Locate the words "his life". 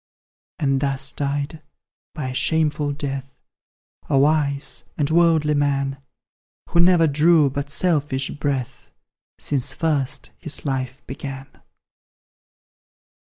10.39-11.05